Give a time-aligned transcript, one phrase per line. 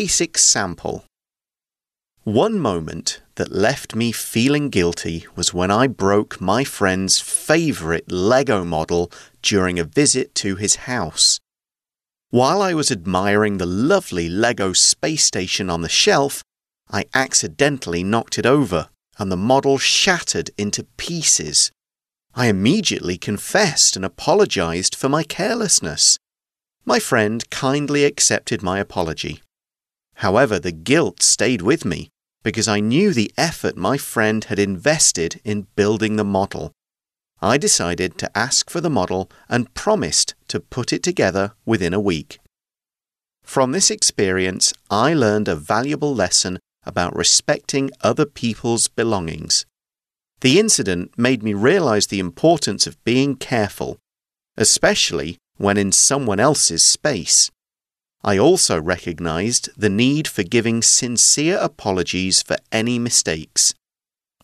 [0.00, 1.04] basic sample.
[2.24, 8.64] One moment that left me feeling guilty was when I broke my friend's favourite Lego
[8.64, 11.38] model during a visit to his house.
[12.30, 16.42] While I was admiring the lovely Lego space station on the shelf,
[16.90, 21.70] I accidentally knocked it over and the model shattered into pieces.
[22.34, 26.18] I immediately confessed and apologized for my carelessness.
[26.84, 29.43] My friend kindly accepted my apology.
[30.16, 32.08] However, the guilt stayed with me
[32.42, 36.72] because I knew the effort my friend had invested in building the model.
[37.40, 42.00] I decided to ask for the model and promised to put it together within a
[42.00, 42.38] week.
[43.42, 49.66] From this experience, I learned a valuable lesson about respecting other people's belongings.
[50.40, 53.98] The incident made me realize the importance of being careful,
[54.56, 57.50] especially when in someone else's space.
[58.24, 63.74] I also recognized the need for giving sincere apologies for any mistakes.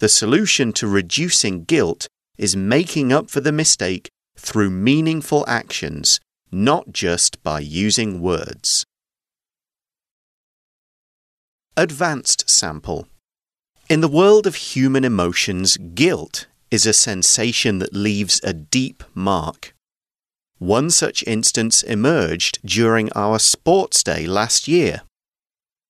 [0.00, 6.20] The solution to reducing guilt is making up for the mistake through meaningful actions,
[6.52, 8.84] not just by using words.
[11.74, 13.08] Advanced sample.
[13.88, 19.74] In the world of human emotions, guilt is a sensation that leaves a deep mark.
[20.60, 25.00] One such instance emerged during our sports day last year.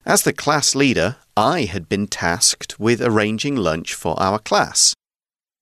[0.07, 4.95] As the class leader, I had been tasked with arranging lunch for our class.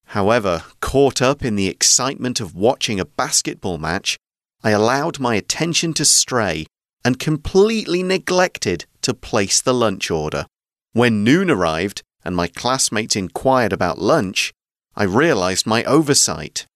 [0.09, 4.19] However, caught up in the excitement of watching a basketball match,
[4.63, 6.67] I allowed my attention to stray
[7.03, 10.45] and completely neglected to place the lunch order.
[10.93, 14.53] When noon arrived and my classmates inquired about lunch,
[14.95, 16.67] I realized my oversight.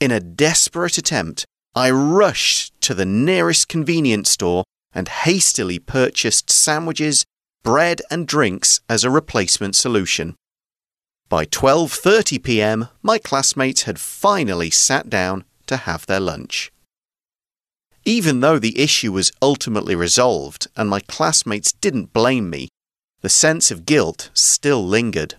[0.00, 1.44] In a desperate attempt,
[1.76, 7.26] I rushed to the nearest convenience store and hastily purchased sandwiches,
[7.62, 10.36] bread, and drinks as a replacement solution.
[11.28, 16.72] By 12:30 p.m., my classmates had finally sat down to have their lunch.
[18.06, 22.68] Even though the issue was ultimately resolved and my classmates didn't blame me,
[23.20, 25.34] the sense of guilt still lingered.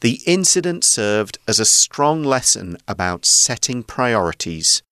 [0.00, 4.82] The incident served as a strong lesson about setting priorities.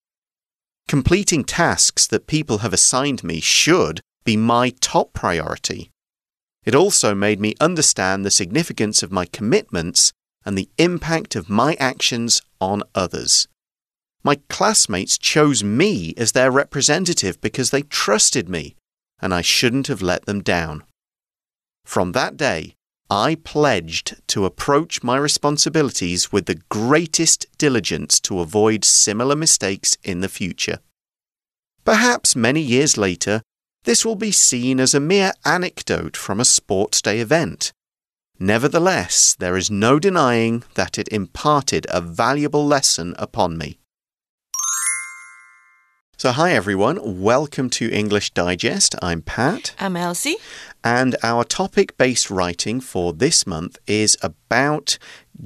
[0.88, 5.90] Completing tasks that people have assigned me should be my top priority.
[6.64, 10.12] It also made me understand the significance of my commitments
[10.46, 13.48] and the impact of my actions on others.
[14.24, 18.74] My classmates chose me as their representative because they trusted me,
[19.20, 20.84] and I shouldn't have let them down.
[21.84, 22.76] From that day,
[23.10, 30.20] I pledged to approach my responsibilities with the greatest diligence to avoid similar mistakes in
[30.20, 30.80] the future.
[31.84, 33.40] Perhaps many years later,
[33.84, 37.72] this will be seen as a mere anecdote from a sports day event.
[38.38, 43.78] Nevertheless, there is no denying that it imparted a valuable lesson upon me.
[46.20, 48.96] So, hi everyone, welcome to English Digest.
[49.00, 49.72] I'm Pat.
[49.78, 50.34] I'm Elsie.
[50.82, 54.98] And our topic based writing for this month is about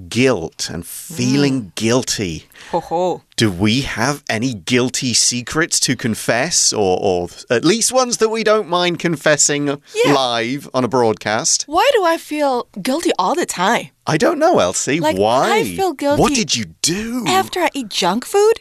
[0.09, 1.75] guilt and feeling Mm.
[1.75, 2.47] guilty.
[2.71, 3.21] Ho ho.
[3.37, 8.43] Do we have any guilty secrets to confess, or, or at least ones that we
[8.43, 10.15] don't mind confessing Yeah.
[10.15, 11.65] live on a broadcast?
[11.67, 13.89] Why do I feel guilty all the time?
[14.07, 15.01] I don't know, Elsie.
[15.01, 15.59] Like, Why?
[15.59, 17.27] I feel guilty What did you do?
[17.27, 18.61] After I eat junk food?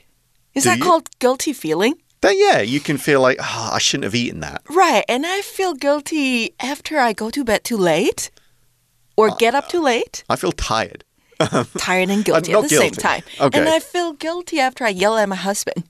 [0.54, 0.84] Is Do that you?
[0.84, 1.94] called guilty feeling?
[2.22, 4.62] Then, yeah, you can feel like, oh, I shouldn't have eaten that.
[4.70, 5.04] Right.
[5.10, 8.30] And I feel guilty after I go to bed too late
[9.18, 10.24] or Uh, get up too late.
[10.30, 11.04] I feel tired.
[11.80, 13.24] Tired and guilty at the same time.
[13.40, 13.58] Okay.
[13.60, 15.86] And I feel guilty after I yell at my husband.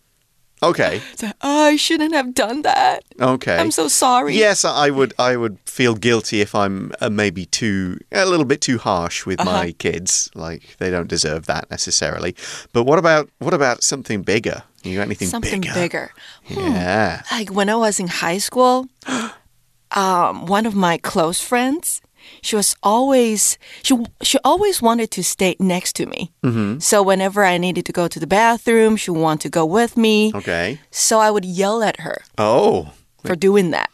[0.64, 1.02] Okay.
[1.16, 3.04] Say, oh, I shouldn't have done that.
[3.20, 3.58] Okay.
[3.58, 4.34] I'm so sorry.
[4.38, 5.14] Yes, I would.
[5.20, 9.42] I would feel guilty if I'm uh, maybe too a little bit too harsh with
[9.42, 9.52] Uh-huh.
[9.52, 10.30] my kids.
[10.36, 12.34] Like they don't deserve that necessarily.
[12.72, 14.64] But what about what about something bigger?
[14.84, 15.74] You got anything Something bigger?
[15.74, 16.12] bigger.
[16.46, 16.74] Hmm.
[16.74, 17.22] Yeah.
[17.32, 18.88] Like when I was in high school,
[19.92, 22.02] um, one of my close friends,
[22.42, 26.32] she was always she she always wanted to stay next to me.
[26.44, 26.82] Mm -hmm.
[26.82, 30.32] So whenever I needed to go to the bathroom, she wanted to go with me.
[30.34, 30.80] Okay.
[30.92, 32.22] So I would yell at her.
[32.38, 32.88] Oh.
[33.26, 33.90] For doing that.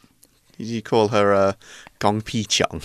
[0.58, 1.54] Did you call her uh,
[2.00, 2.82] Gong Pi Chong?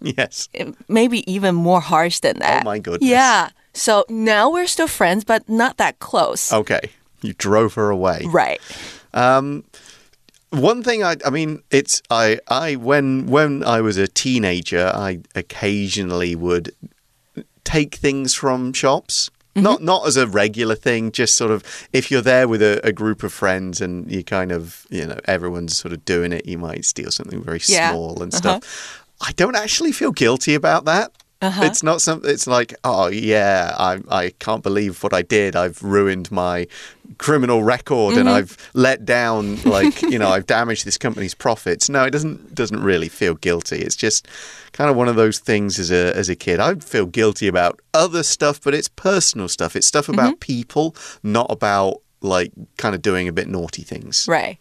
[0.16, 0.48] Yes.
[0.86, 2.64] Maybe even more harsh than that.
[2.64, 3.10] Oh my goodness.
[3.10, 3.48] Yeah.
[3.76, 6.52] So now we're still friends, but not that close.
[6.52, 6.80] Okay.
[7.22, 8.22] You drove her away.
[8.26, 8.60] Right.
[9.14, 9.64] Um,
[10.50, 15.20] one thing I, I mean, it's I, I when when I was a teenager, I
[15.34, 16.74] occasionally would
[17.64, 22.20] take things from shops Not not as a regular thing, just sort of if you're
[22.20, 25.92] there with a, a, group of friends and you kind of, you know, everyone's sort
[25.94, 27.90] of doing it, you might steal something very yeah.
[27.90, 28.38] small and uh-huh.
[28.38, 29.02] stuff.
[29.20, 29.28] Uh.
[29.28, 31.10] I don't actually feel guilty about that.
[31.42, 31.66] Uh -huh.
[31.66, 32.30] It's not something.
[32.30, 35.54] It's like, oh yeah, I I can't believe what I did.
[35.54, 36.66] I've ruined my
[37.18, 38.20] criminal record mm -hmm.
[38.20, 38.38] and mm-hmm.
[38.38, 41.88] I've let down like you know I've damaged this company's profits.
[41.88, 43.76] No, it doesn't doesn't really feel guilty.
[43.76, 44.28] It's just
[44.72, 46.58] kind of one of those things as a as a kid.
[46.60, 49.74] I feel guilty about other stuff, but it's personal stuff.
[49.76, 50.56] It's stuff about mm -hmm.
[50.56, 54.26] people, not about like kind of doing a bit naughty things.
[54.28, 54.58] Right.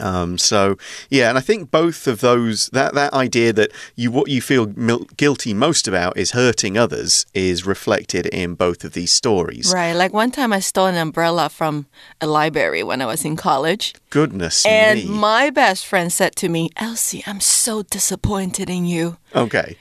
[0.00, 0.76] Um, so
[1.10, 4.66] yeah, and I think both of those that that idea that you what you feel
[5.16, 9.72] guilty most about is hurting others is reflected in both of these stories.
[9.72, 9.92] Right.
[9.92, 11.86] Like one time I stole an umbrella from
[12.20, 13.94] a library when I was in college.
[14.10, 15.06] Goodness and me.
[15.06, 19.76] my best friend said to me, "Elsie, I'm so disappointed in you." Okay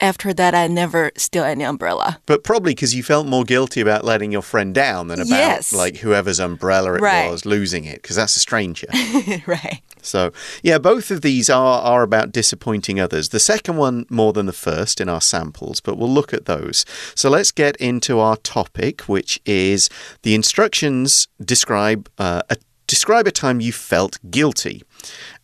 [0.00, 2.20] after that, I never steal any umbrella.
[2.26, 5.72] But probably because you felt more guilty about letting your friend down than about yes.
[5.72, 7.30] like whoever's umbrella it right.
[7.30, 8.88] was losing it, because that's a stranger.
[9.46, 9.80] right.
[10.02, 10.32] So,
[10.62, 13.28] yeah, both of these are, are about disappointing others.
[13.28, 16.84] The second one more than the first in our samples, but we'll look at those.
[17.14, 19.88] So, let's get into our topic, which is
[20.22, 22.56] the instructions describe uh, a
[22.86, 24.82] describe a time you felt guilty.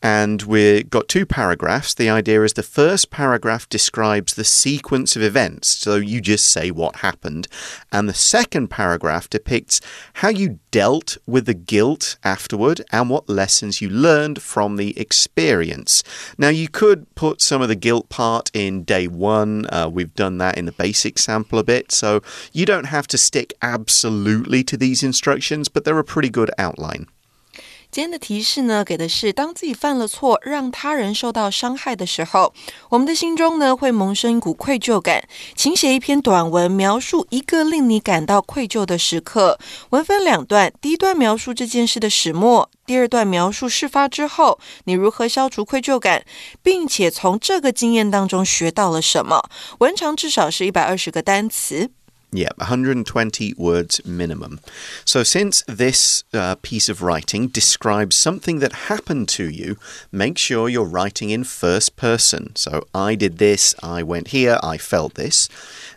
[0.00, 1.93] And we've got two paragraphs.
[1.93, 6.70] The idea is the first paragraph describes the sequence of events, so you just say
[6.70, 7.49] what happened.
[7.90, 9.81] And the second paragraph depicts
[10.14, 16.05] how you dealt with the guilt afterward and what lessons you learned from the experience.
[16.37, 19.67] Now, you could put some of the guilt part in day one.
[19.67, 23.19] Uh, we've done that in the basic sample a bit, so you don't have to
[23.19, 27.08] stick absolutely to these instructions, but they're a pretty good outline.
[27.90, 32.52] 今天的提示呢，给的是当自己犯了错，让他人受到伤害的时候，
[32.90, 35.26] 我们的心中呢会萌生一股愧疚感。
[35.56, 39.58] 请写一篇短文，描述一个令你感到愧疚的时刻。
[39.90, 46.26] 文分两段，第一段描述这件事的始末，第二段描述事发之后你如何消除愧疚感，
[46.62, 49.49] 并且从这个经验当中学到了什么。
[49.79, 51.90] 文长至少是一百二十个单词。
[52.30, 54.60] Yeah, 120 words minimum.
[55.06, 59.78] So, since this uh, piece of writing describes something that happened to you,
[60.12, 62.54] make sure you're writing in first person.
[62.54, 65.48] So, I did this, I went here, I felt this.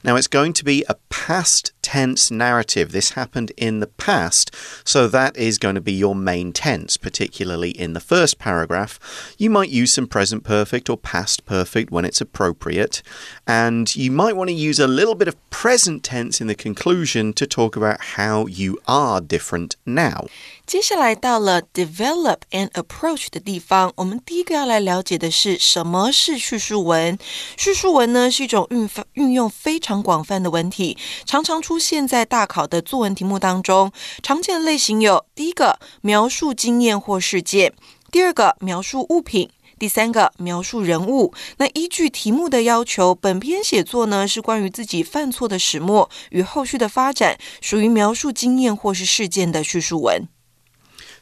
[0.06, 2.92] Now, it's going to be a past tense narrative.
[2.92, 4.56] This happened in the past,
[4.88, 9.36] so that is going to be your main tense, particularly in the first paragraph.
[9.38, 13.04] You might use some present perfect or past perfect when it's appropriate,
[13.46, 17.33] and you might want to use a little bit of present tense in the conclusion
[17.33, 20.27] to talk about how you are different now.
[20.67, 27.17] 接下来到了 develop and approach 的地方，我们第一个要来了解的是什么是叙述文。
[27.57, 33.93] 叙述文呢是一种运运用非常广泛的文体，常常出现在大考的作文题目当中。
[34.23, 37.71] 常见的类型有：第一个描述经验或事件；
[38.11, 39.49] 第二个描述物品；
[39.81, 41.35] 第三个描述人物。
[41.59, 50.29] 那依据题目的要求，本篇写作呢是关于自己犯错的始末与后续的发展，属于描述经验或是事件的叙述文。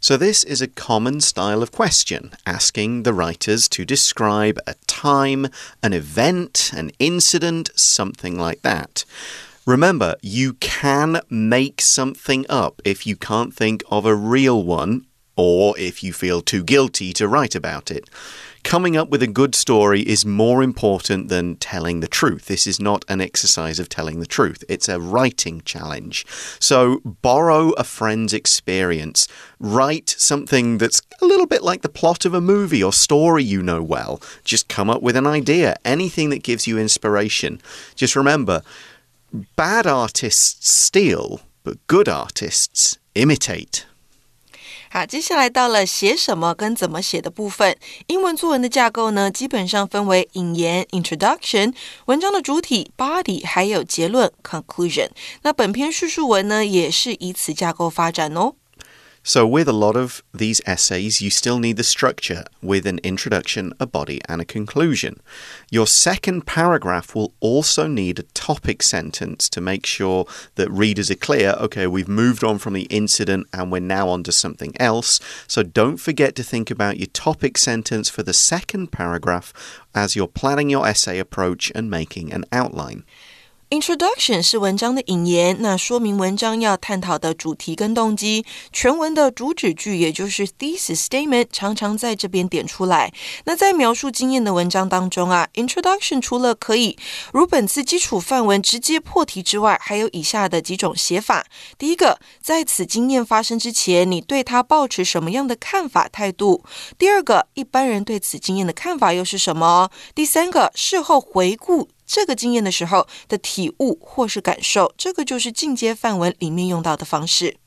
[0.01, 5.49] So, this is a common style of question, asking the writers to describe a time,
[5.81, 9.05] an event, an incident, something like that.
[9.65, 15.75] Remember, you can make something up if you can't think of a real one or
[15.79, 18.05] if you feel too guilty to write about it.
[18.70, 22.46] Coming up with a good story is more important than telling the truth.
[22.46, 26.24] This is not an exercise of telling the truth, it's a writing challenge.
[26.60, 29.28] So, borrow a friend's experience.
[29.60, 33.64] Write something that's a little bit like the plot of a movie or story you
[33.64, 34.22] know well.
[34.44, 37.60] Just come up with an idea, anything that gives you inspiration.
[37.96, 38.62] Just remember
[39.56, 43.88] bad artists steal, but good artists imitate.
[44.92, 47.78] 好，接下来到了写什么跟怎么写的部分。
[48.08, 55.10] 英文作文的架构呢，基本上分为引言 （introduction）、文章的主体 （body） 还有结论 （conclusion）。
[55.44, 58.56] 那本篇叙述文呢，也是以此架构发展哦。
[59.30, 63.86] So, with a lot of these essays, you still need the structure with an introduction, a
[63.86, 65.22] body, and a conclusion.
[65.70, 71.16] Your second paragraph will also need a topic sentence to make sure that readers are
[71.16, 75.20] clear okay, we've moved on from the incident and we're now on to something else.
[75.46, 79.54] So, don't forget to think about your topic sentence for the second paragraph
[79.94, 83.04] as you're planning your essay approach and making an outline.
[83.70, 88.44] Introduction 是文章的引言，那说明文章要探讨的主题跟动机。
[88.74, 93.14] 全文的主旨句，也就是 thesis statement，常常在这边点出来。
[93.46, 96.98] 那在描述经验的文章当中啊，Introduction 除了可以
[97.32, 101.46] 如本次基础范文直接破题之外，还有以下的几种写法。
[101.78, 106.64] 第一个，在此经验发生之前，你对它抱持什么样的看法态度？
[106.98, 109.92] 第二个，一般人对此经验的看法又是什么？
[110.16, 111.90] 第三个，事后回顾。
[112.12, 117.58] 这个经验的时候的体悟或是感受，这个就是进阶范文里面用到的方式。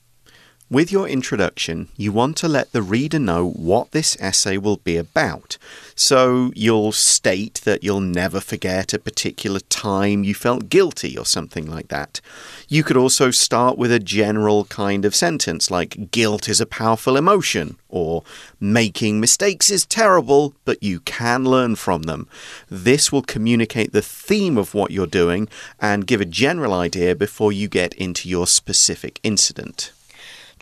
[0.73, 4.97] With your introduction, you want to let the reader know what this essay will be
[4.97, 5.59] about.
[5.95, 11.67] So you'll state that you'll never forget a particular time you felt guilty or something
[11.67, 12.23] like that.
[12.69, 17.19] You could also start with a general kind of sentence like guilt is a powerful
[17.19, 18.25] emotion or
[18.59, 22.27] making mistakes is terrible, but you can learn from them.
[22.71, 27.53] This will communicate the theme of what you're doing and give a general idea before
[27.53, 29.93] you get into your specific incident.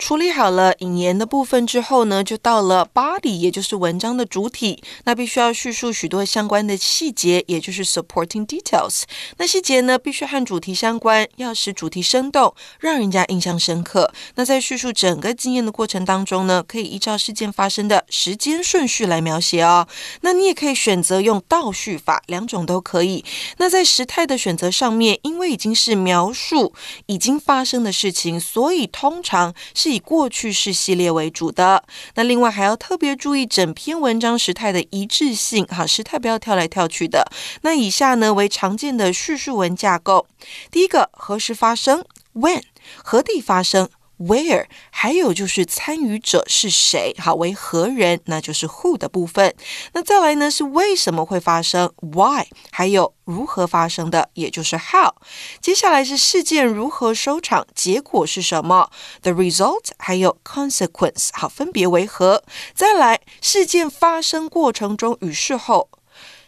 [0.01, 4.83] 处理好了引言的部分之后呢，就到了 body，也就是文章的主体。
[5.05, 9.03] 那必须要叙述许多相关的细节，也就是 supporting details。
[9.37, 14.11] 那细节呢，必须和主题相关，要使主题生动，让人家印象深刻。
[14.37, 19.87] 那在叙述整个经验的过程当中呢，可以依照事件发生的时间顺序来描写哦。
[20.23, 23.23] 那你也可以选择用倒叙法，两种都可以。
[23.59, 26.73] 那在时态的选择上面，因为已经是描述
[27.05, 29.90] 已经发生的事情，所以通常是。
[29.91, 37.31] 以过去式系列为主的，那另外还要特别注意整篇文章时态的一致性，哈，时态不要跳来跳去的。
[37.63, 40.27] 那以下呢为常见的叙述文架构：
[40.71, 42.05] 第一个，何时发生
[42.35, 42.63] ？When，
[43.03, 43.89] 何地发生
[44.21, 47.15] ？Where，还有就是参与者是谁？
[47.19, 48.21] 好，为何人？
[48.27, 49.55] 那就是 who 的部分。
[49.95, 54.29] 那再来呢是为什么会发生？Why，还有如何发生的？
[54.35, 55.15] 也就是 how。
[55.63, 57.67] 接下来是事件如何收场？
[57.75, 58.91] 结果是什么
[59.23, 62.45] ？The result，还有 consequence，好，分别为何？
[62.75, 65.89] 再来，事件发生过程中与事后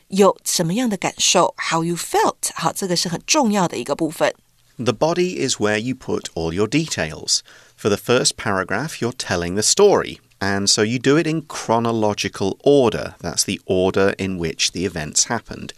[0.08, 2.50] 有什么样的感受？How you felt？
[2.54, 4.34] 好，这个是很重要的一个部分。
[4.78, 7.42] The body is where you put all your details.
[7.76, 10.18] For the first paragraph, you're telling the story.
[10.40, 13.14] And so you do it in chronological order.
[13.20, 15.72] That's the order in which the events happened.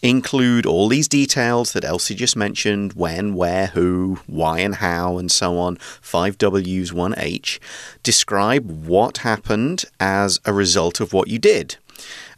[0.00, 5.30] Include all these details that Elsie just mentioned when, where, who, why, and how, and
[5.30, 5.76] so on.
[6.00, 7.60] Five W's, one H.
[8.02, 11.76] Describe what happened as a result of what you did.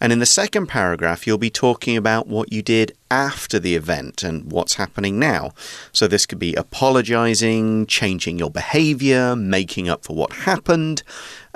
[0.00, 4.23] And in the second paragraph, you'll be talking about what you did after the event
[4.23, 5.51] and what's happening now.
[5.91, 11.03] So this could be apologizing, changing your behavior, making up for what happened.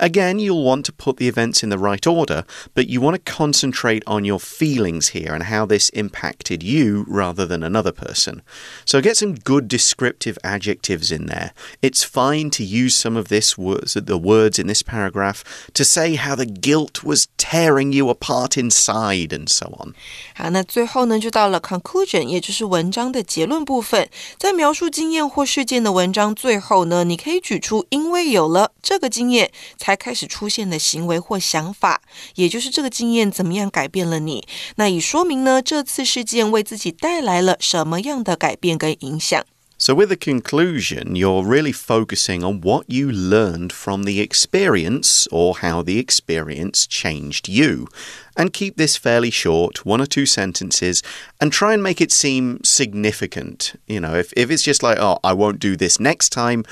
[0.00, 2.44] Again, you'll want to put the events in the right order,
[2.76, 7.44] but you want to concentrate on your feelings here and how this impacted you rather
[7.44, 8.42] than another person.
[8.84, 11.52] So get some good descriptive adjectives in there.
[11.82, 15.42] It's fine to use some of this words, the words in this paragraph
[15.74, 19.94] to say how the guilt was tearing you apart inside and so on.
[20.36, 24.07] 好，那最后呢，就到 到了 conclusion，也就是文章的结论部分。
[24.37, 32.01] 在描述经验或事件的文章最后呢，你可以举出因为有了这个经验才开始出现的行为或想法，
[32.35, 34.47] 也就是这个经验怎么样改变了你？
[34.77, 39.43] 那以说明呢这次事件为自己带来了什么样的改变跟影响。
[39.83, 45.81] So, with the conclusion, you're really focusing on what you learned from the experience or how
[45.81, 47.89] the experience changed you.
[48.37, 51.03] And keep this fairly short, one or two sentences,
[51.41, 53.77] and try and make it seem significant.
[53.85, 56.63] You know, if, if it's just like, oh, I won't do this next time,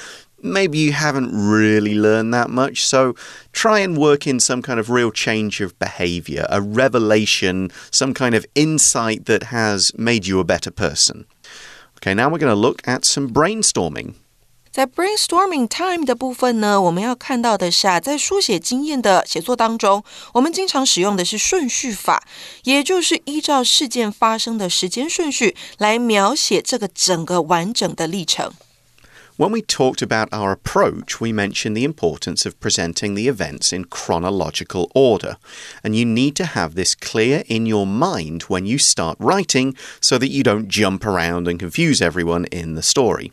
[0.41, 2.85] maybe you haven't really learned that much.
[2.85, 3.13] So
[3.51, 8.35] try and work in some kind of real change of behavior, a revelation, some kind
[8.35, 11.25] of insight that has made you a better person.
[12.00, 14.14] Okay, now we're going to look at some brainstorming.
[14.70, 20.04] 在 brainstorming time 的部分呢，我们要看到的是啊，在书写经验的写作当中，
[20.34, 22.22] 我们经常使用的是顺序法，
[22.64, 28.52] 也就是依照事件发生的时间顺序来描写这个整个完整的历程。
[29.41, 33.85] When we talked about our approach, we mentioned the importance of presenting the events in
[33.85, 35.37] chronological order.
[35.83, 40.19] And you need to have this clear in your mind when you start writing so
[40.19, 43.31] that you don't jump around and confuse everyone in the story.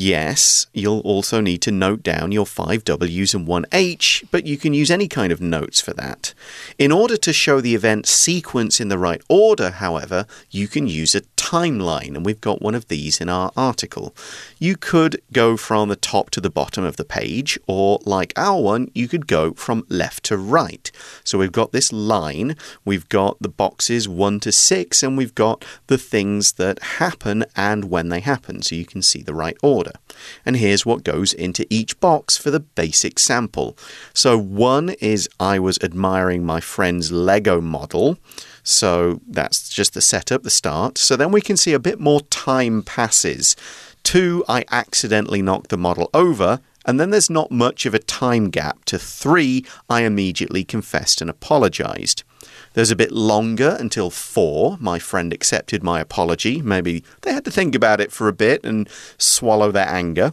[0.00, 4.56] Yes, you'll also need to note down your five W's and one H, but you
[4.56, 6.34] can use any kind of notes for that.
[6.78, 11.16] In order to show the event sequence in the right order, however, you can use
[11.16, 14.14] a timeline, and we've got one of these in our article.
[14.60, 18.62] You could go from the top to the bottom of the page, or like our
[18.62, 20.92] one, you could go from left to right.
[21.24, 25.64] So we've got this line, we've got the boxes 1 to 6, and we've got
[25.88, 29.56] the things that happen and when they happen, so you can see the right
[29.88, 29.98] order.
[30.44, 33.76] And here's what goes into each box for the basic sample.
[34.12, 38.18] So, one is I was admiring my friend's Lego model.
[38.62, 40.98] So that's just the setup, the start.
[40.98, 43.56] So then we can see a bit more time passes.
[44.02, 46.60] Two, I accidentally knocked the model over.
[46.84, 48.84] And then there's not much of a time gap.
[48.86, 52.24] To three, I immediately confessed and apologized.
[52.74, 54.76] There's a bit longer until four.
[54.80, 56.62] My friend accepted my apology.
[56.62, 58.88] Maybe they had to think about it for a bit and
[59.18, 60.32] swallow their anger.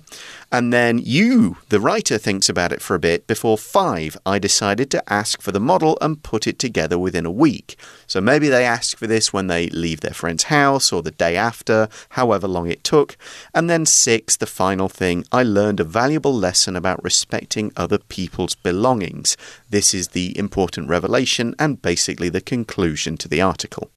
[0.52, 3.28] And then you, the writer, thinks about it for a bit.
[3.28, 7.32] Before five, I decided to ask for the model and put it together within a
[7.32, 7.78] week.
[8.08, 11.36] So maybe they ask for this when they leave their friend's house or the day
[11.36, 13.18] after, however long it took.
[13.54, 18.56] And then six, the final thing, I learned a valuable lesson about respecting other people's
[18.56, 19.36] belongings.
[19.70, 23.89] This is the important revelation and basically the conclusion to the article.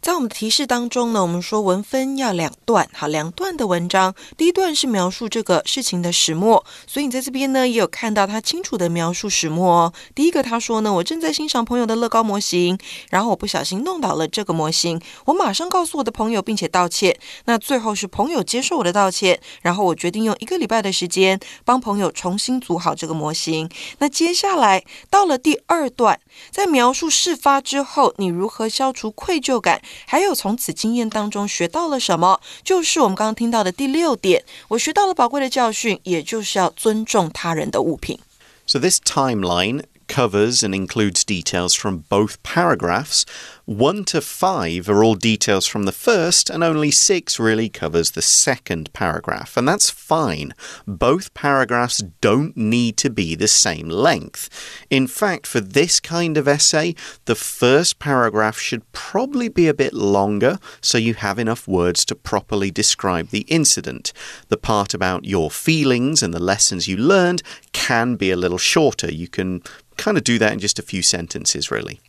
[0.00, 4.14] 在我们的提示当中呢，我们说文分要两段，好，两段的文章。
[4.36, 9.92] 第一段是描述这个事情的始末，所以你在这边呢也有看到他清楚的描述始末哦。
[10.14, 12.78] 第一个他说呢，我正在欣赏朋友的乐高模型，
[13.10, 17.18] 然后我不小心弄倒了这个模型，我马上告诉我的朋友并且道歉。
[17.46, 23.68] 那最后是朋友接受我的道歉，然后我决定用一个礼拜的时间帮朋友重新组好这个模型。
[23.98, 29.82] 那接下来到了第二段， 在描述事发之后，你如何消除愧疚感？
[30.06, 32.40] 还有从此经验当中学到了什么？
[32.62, 38.18] 就是我们刚刚听到的第六点，我学到了宝贵的教训，也就是要尊重他人的物品。
[38.66, 43.22] So this timeline covers and includes details from both paragraphs.
[43.65, 48.21] 1 to 5 are all details from the first, and only 6 really covers the
[48.21, 49.55] second paragraph.
[49.55, 50.53] And that's fine.
[50.85, 54.49] Both paragraphs don't need to be the same length.
[54.89, 56.93] In fact, for this kind of essay,
[57.23, 62.15] the first paragraph should probably be a bit longer so you have enough words to
[62.15, 64.11] properly describe the incident.
[64.49, 67.41] The part about your feelings and the lessons you learned
[67.71, 69.09] can be a little shorter.
[69.09, 69.63] You can
[69.95, 72.01] kind of do that in just a few sentences, really.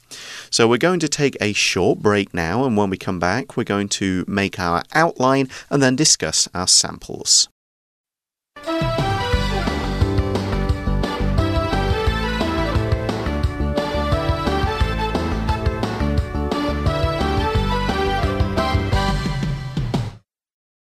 [0.50, 3.64] So we're going to take a short break now, and when we come back, we're
[3.64, 7.48] going to make our outline and then discuss our samples.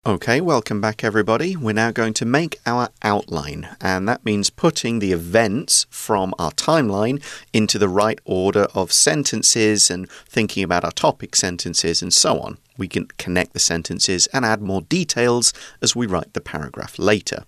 [0.06, 1.56] Okay, welcome back, everybody.
[1.56, 6.50] We're now going to make our outline, and that means putting the events from our
[6.50, 7.22] timeline
[7.54, 12.58] into the right order of sentences and thinking about our topic sentences and so on.
[12.76, 17.44] We can connect the sentences and add more details as we write the paragraph later.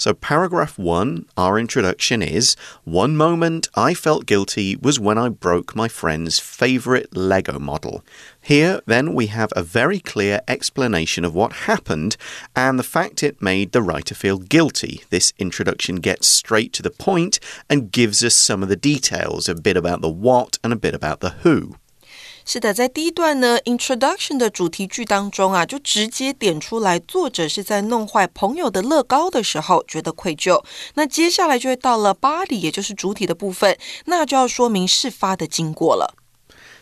[0.00, 5.76] So, paragraph one, our introduction is One moment I felt guilty was when I broke
[5.76, 8.02] my friend's favorite Lego model.
[8.40, 12.16] Here, then, we have a very clear explanation of what happened
[12.56, 15.02] and the fact it made the writer feel guilty.
[15.10, 19.54] This introduction gets straight to the point and gives us some of the details a
[19.54, 21.74] bit about the what and a bit about the who.
[22.44, 30.64] 是的，在第一段呢，introduction 的主题句当中啊，就直接点出来，作者是在弄坏朋友的乐高的时候觉得愧疚。
[30.94, 33.76] 那接下来就会到了 body，也就是主体的部分，
[34.06, 36.14] 那就要说明事发的经过了。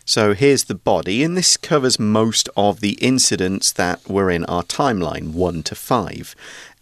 [0.07, 4.65] So here's the body, and this covers most of the incidents that were in our
[4.65, 6.29] timeline one to five.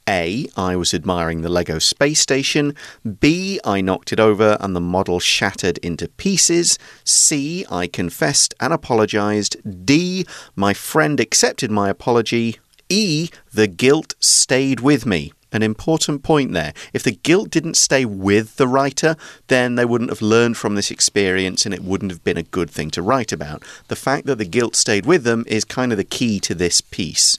[0.08, 2.74] A, I was admiring the Lego space station.
[3.20, 6.78] B, I knocked it over and the model shattered into pieces.
[7.04, 9.56] C, I confessed and apologized.
[9.84, 12.58] D, my friend accepted my apology.
[12.88, 16.72] E, the guilt stayed with me an important point there.
[16.92, 19.16] If the guilt didn't stay with the writer,
[19.48, 22.70] then they wouldn't have learned from this experience and it wouldn't have been a good
[22.70, 23.62] thing to write about.
[23.88, 26.80] The fact that the guilt stayed with them is kind of the key to this
[26.80, 27.38] piece.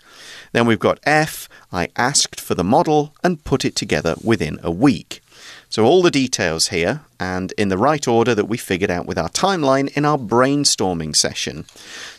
[0.52, 1.50] Then we've got F.
[1.72, 5.22] I asked for the model and put it together within a week.
[5.70, 9.17] So, all the details here and in the right order that we figured out with
[9.17, 11.65] our timeline in our brainstorming session.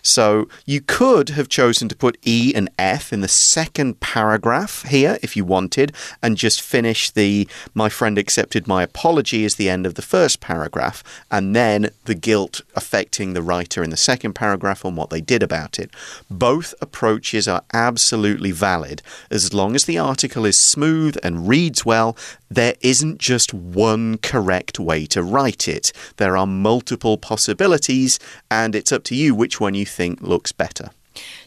[0.02, 5.18] So you could have chosen to put E and F in the second paragraph here
[5.22, 9.86] if you wanted, and just finish the my friend accepted my apology as the end
[9.86, 14.84] of the first paragraph, and then the guilt affecting the writer in the second paragraph
[14.84, 15.90] on what they did about it.
[16.30, 22.16] Both approaches are absolutely valid as long as the article is smooth and reads well.
[22.50, 25.91] There isn't just one correct way to write it.
[26.17, 28.17] There are multiple possibilities,
[28.49, 30.89] and it's up to you which one you think looks better.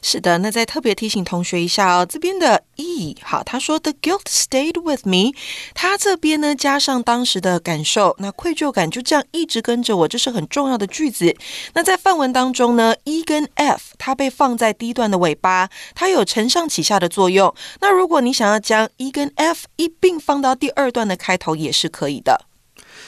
[0.01, 5.33] 是的，那再特别提醒同学一下哦，这边的 e 好，他说 the guilt stayed with me，
[5.75, 11.35] 他这边呢加上当时的感受，那愧疚感就这样一直跟着我，这是很重要的句子。
[11.75, 17.53] 那在范文当中呢，e 跟 f 它被放在第一段的尾巴，它有承上启下的作用。
[17.81, 22.43] 那如果你想要将 e 跟 f 一并放到第二段的开头，也是可以的。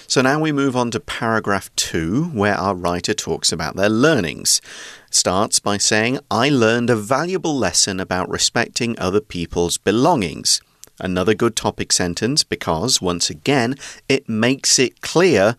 [0.07, 4.61] So now we move on to paragraph two, where our writer talks about their learnings.
[5.11, 10.61] Starts by saying, I learned a valuable lesson about respecting other people's belongings.
[10.99, 13.77] Another good topic sentence because, once again,
[14.09, 15.57] it makes it clear.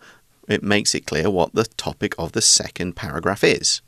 [0.48, 3.80] It makes it clear what the topic of the second paragraph is.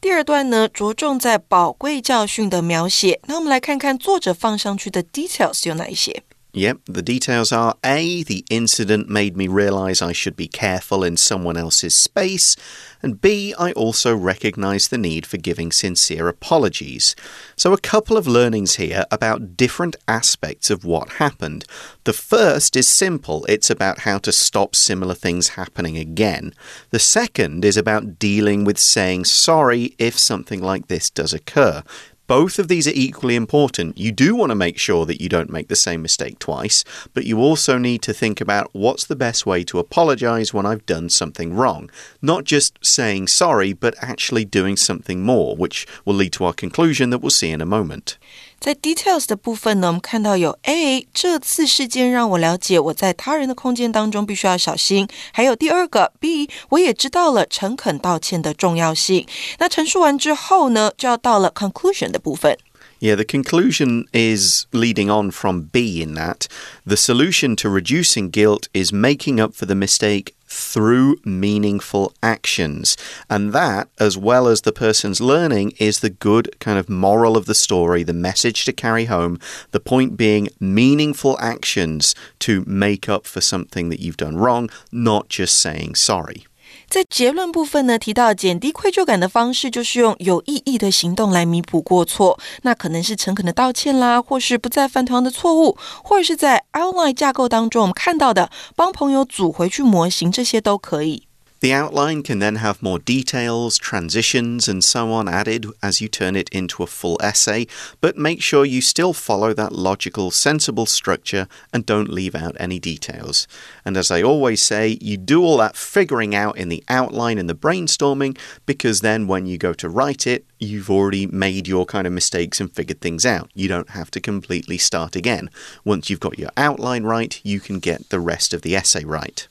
[0.00, 3.20] 第二段呢，着重在宝贵教训的描写。
[3.26, 6.22] 那我们来看看作者放上去的 details 有哪一些。
[6.53, 11.15] Yep, the details are A, the incident made me realize I should be careful in
[11.15, 12.57] someone else's space,
[13.01, 17.15] and B, I also recognize the need for giving sincere apologies.
[17.55, 21.63] So, a couple of learnings here about different aspects of what happened.
[22.03, 26.53] The first is simple it's about how to stop similar things happening again.
[26.89, 31.83] The second is about dealing with saying sorry if something like this does occur.
[32.31, 33.97] Both of these are equally important.
[33.97, 37.25] You do want to make sure that you don't make the same mistake twice, but
[37.25, 41.09] you also need to think about what's the best way to apologize when I've done
[41.09, 41.91] something wrong.
[42.21, 47.09] Not just saying sorry, but actually doing something more, which will lead to our conclusion
[47.09, 48.17] that we'll see in a moment.
[48.60, 59.26] 在 details 的部分呢，我们看到有 A 这次事件让我了解我在他人的空间当中必须要小心，还有第二个 B 我也知道了诚恳道歉的重要性。
[59.58, 62.56] 那陈述完之后呢，就要到了 conclusion 的部分。
[62.98, 66.46] Yeah, the conclusion is leading on from B in that
[66.86, 72.97] the solution to reducing guilt is making up for the mistake through meaningful actions.
[73.29, 77.45] And that, as well as the person's learning, is the good kind of moral of
[77.45, 79.39] the story, the message to carry home.
[79.71, 85.29] The point being meaningful actions to make up for something that you've done wrong, not
[85.29, 86.45] just saying sorry.
[86.91, 92.37] 在结论部分呢，提到减低愧疚感的方式就是用有意义的行动来弥补过错。
[92.63, 101.23] 那可能是诚恳的道歉啦，或是不再犯同样的错误，或者是在 outline 架构当中我们看到的帮朋友组回去模型，这些都可以。
[101.61, 106.49] The outline can then have more details, transitions, and so on added as you turn it
[106.49, 107.67] into a full essay,
[108.01, 112.79] but make sure you still follow that logical, sensible structure and don't leave out any
[112.79, 113.47] details.
[113.85, 117.47] And as I always say, you do all that figuring out in the outline and
[117.47, 122.07] the brainstorming because then when you go to write it, you've already made your kind
[122.07, 123.51] of mistakes and figured things out.
[123.53, 125.51] You don't have to completely start again.
[125.85, 129.47] Once you've got your outline right, you can get the rest of the essay right.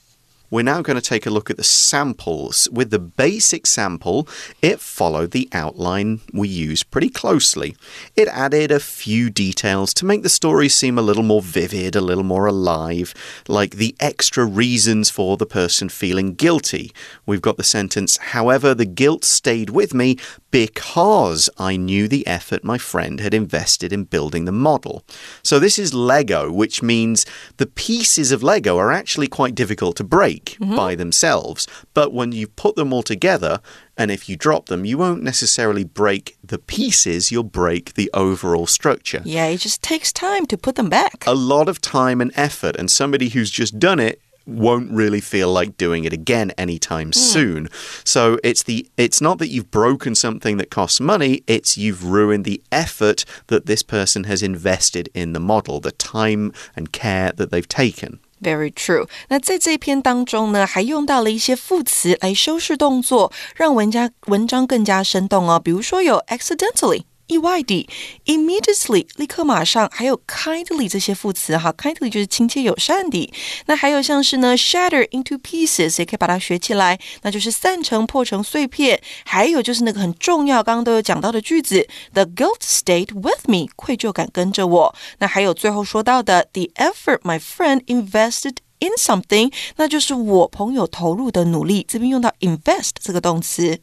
[0.50, 2.68] We're now going to take a look at the samples.
[2.72, 4.26] With the basic sample,
[4.60, 7.76] it followed the outline we used pretty closely.
[8.16, 12.00] It added a few details to make the story seem a little more vivid, a
[12.00, 13.14] little more alive,
[13.46, 16.90] like the extra reasons for the person feeling guilty.
[17.26, 20.16] We've got the sentence, however, the guilt stayed with me
[20.50, 25.04] because I knew the effort my friend had invested in building the model.
[25.42, 27.24] So this is Lego, which means
[27.56, 30.76] the pieces of Lego are actually quite difficult to break mm -hmm.
[30.76, 31.66] by themselves.
[31.94, 33.60] But when you put them all together,
[33.96, 38.66] and if you drop them, you won't necessarily break the pieces, you'll break the overall
[38.66, 39.22] structure.
[39.24, 41.26] Yeah, it just takes time to put them back.
[41.26, 45.51] A lot of time and effort, and somebody who's just done it won't really feel
[45.51, 47.15] like doing it again anytime mm.
[47.15, 47.67] soon.
[48.03, 52.45] So it's the it's not that you've broken something that costs money, it's you've ruined
[52.45, 57.49] the effort that this person has invested in the model, the time and care that
[57.49, 58.19] they've taken.
[58.39, 59.07] Very true。
[59.29, 65.59] 那在这一篇当中呢，还用到了一些副词来修饰动作，让文家文章更加生动哦。
[65.59, 67.05] 比如说有 accidentally。
[67.30, 67.88] 意外的
[68.26, 73.32] ，immediately 立刻马上，还有 kindly 这些副词哈，kindly 就是亲切友善的。
[73.66, 79.00] 那还有像是呢，shatter into pieces 也可以把它学起来，那就是散成、破成碎片。
[79.24, 84.94] 还有就是那个很重要，刚刚都有讲到的句子，the guilt stayed with me，愧疚感跟着我。
[85.18, 91.86] 那还有最后说到的，the effort my friend invested in something，那就是我朋友投入的努力。
[91.88, 93.78] 这边用到 invest 这个动词。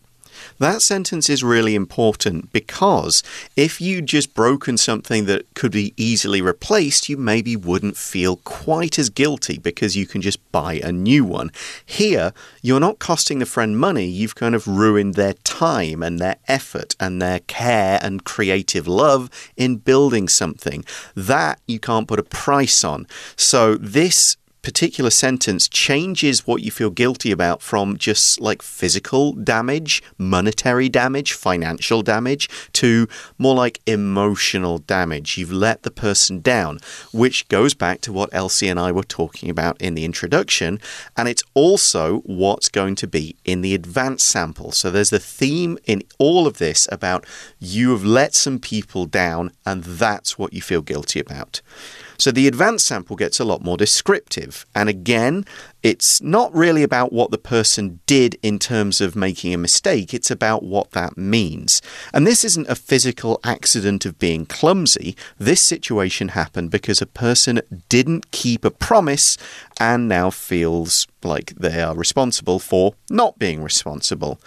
[0.60, 3.24] That sentence is really important because
[3.56, 8.98] if you just broken something that could be easily replaced, you maybe wouldn't feel quite
[8.98, 11.52] as guilty because you can just buy a new one.
[11.86, 16.38] Here, you're not costing the friend money, you've kind of ruined their time and their
[16.48, 20.84] effort and their care and creative love in building something.
[21.16, 23.08] That you can't put a price on.
[23.36, 24.38] So, this
[24.68, 31.32] particular sentence changes what you feel guilty about from just like physical damage, monetary damage,
[31.32, 35.38] financial damage, to more like emotional damage.
[35.38, 36.80] You've let the person down,
[37.14, 40.82] which goes back to what Elsie and I were talking about in the introduction.
[41.16, 44.74] And it's also what's going to be in the advanced sample.
[44.74, 47.26] So there's the theme in all of this about
[47.58, 51.62] you have let some people down, and that's what you feel guilty about.
[52.18, 54.66] So the advanced sample gets a lot more descriptive.
[54.76, 55.46] And again,
[55.84, 60.32] it's not really about what the person did in terms of making a mistake, it's
[60.32, 61.82] about what that means.
[62.14, 65.16] And this isn't a physical accident of being clumsy.
[65.38, 69.38] This situation happened because a person didn't keep a promise
[69.80, 74.40] and now feels like they are responsible for not being responsible.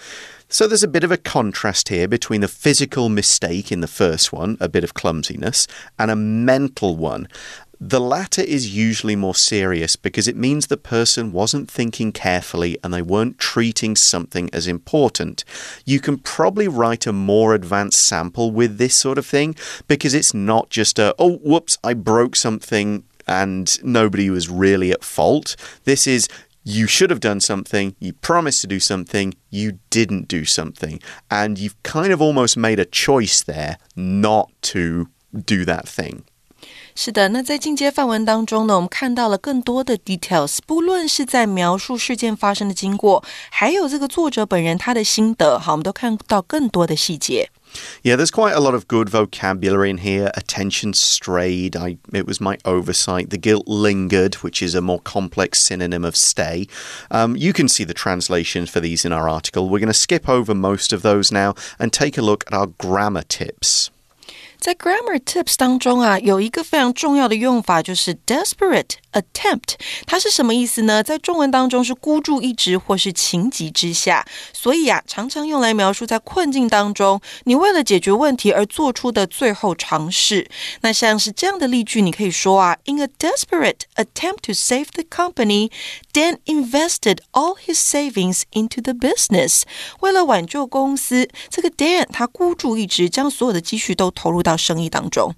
[0.53, 4.33] So there's a bit of a contrast here between the physical mistake in the first
[4.33, 7.29] one, a bit of clumsiness, and a mental one.
[7.81, 12.93] The latter is usually more serious because it means the person wasn't thinking carefully and
[12.93, 15.45] they weren't treating something as important.
[15.87, 19.55] You can probably write a more advanced sample with this sort of thing
[19.87, 25.05] because it's not just a, oh, whoops, I broke something and nobody was really at
[25.05, 25.55] fault.
[25.85, 26.29] This is
[26.64, 31.00] you should have done something, you promised to do something, you didn't do something.
[31.30, 36.24] And you've kind of almost made a choice there not to do that thing.
[36.96, 47.50] 是的，那在进阶范文当中呢，我们看到了更多的 details，不论是在描述事件发生的经过，还有这个作者本人他的心得，好，我们都看到更多的细节。
[48.03, 50.31] Yeah, there's quite a lot of good vocabulary in here.
[50.35, 51.77] Attention strayed.
[51.77, 53.31] I, it was my oversight.
[53.31, 56.67] The guilt lingered, which is a more complex synonym of stay.
[57.11, 59.69] Um, you can see the translations for these in our article.
[59.69, 62.67] We're going to skip over most of those now and take a look at our
[62.67, 63.91] grammar tips.
[64.60, 69.76] 在 grammar tips 当中啊，有一个非常重要的用法，就是 desperate attempt。
[70.08, 71.04] 它是什么意思呢？
[71.04, 80.50] 在中文当中是孤注一掷或是情急之下，所以啊，常常用来描述在困境当中，你为了解决问题而做出的最后尝试。
[80.82, 85.70] 那像是这样的例句，你可以说啊，In a desperate attempt to save the company,
[86.12, 89.62] Dan invested all his savings into the business。
[90.00, 94.49] 为了挽救公司，这个 Dan 他孤注一掷，将所有的积蓄都投入到。
[94.50, 95.36] 到生意当中。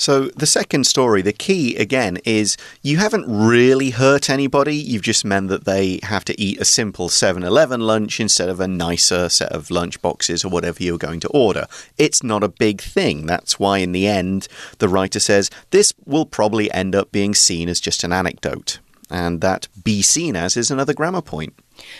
[0.00, 4.74] So, the second story, the key again is you haven't really hurt anybody.
[4.74, 8.60] You've just meant that they have to eat a simple 7 Eleven lunch instead of
[8.60, 11.66] a nicer set of lunch boxes or whatever you're going to order.
[11.98, 13.26] It's not a big thing.
[13.26, 17.68] That's why, in the end, the writer says this will probably end up being seen
[17.68, 18.78] as just an anecdote.
[19.10, 21.52] And that be seen as is another grammar point.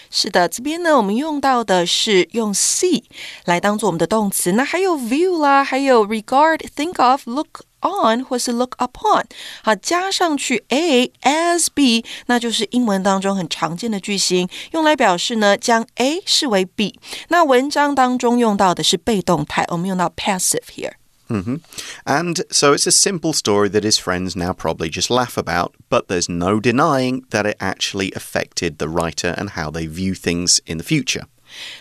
[0.10, 3.04] 是的，这边呢，我们用到的是用 see
[3.46, 9.24] 来当做我们的动词，那还有 view 啦，还有 regard、think of、look on 或是 look upon，
[9.64, 17.00] 好，加上去 A as B，那就是英文当中很常见的句型，用来表示呢将 A 视为 B。
[17.28, 20.94] 那文章当中用到的是被动态，我们用到 passive here。
[21.29, 21.61] Mm -hmm.
[22.05, 26.09] And so it's a simple story that his friends now probably just laugh about, but
[26.09, 30.79] there's no denying that it actually affected the writer and how they view things in
[30.79, 31.27] the future.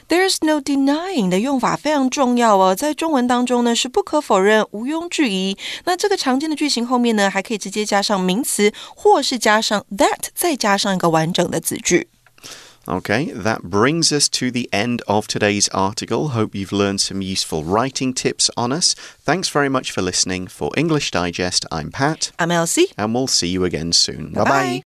[0.08, 5.58] There's no denying 的用法非常重要哦，在中文当中呢是不可否认、毋庸置疑。
[5.86, 12.08] 那这个常见的句型后面呢，还可以直接加上名词，或是加上 that，再加上一个完整的子句。
[12.87, 16.29] Okay, that brings us to the end of today's article.
[16.29, 18.95] Hope you've learned some useful writing tips on us.
[18.95, 20.47] Thanks very much for listening.
[20.47, 22.33] For English Digest, I'm Pat.
[22.39, 22.89] I'm Elsie.
[22.99, 24.33] And we'll see you again soon.
[24.33, 24.94] Bye bye.